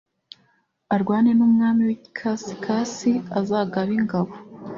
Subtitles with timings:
[0.95, 4.31] arwane n umwami w ikasikazi azagaba ingabo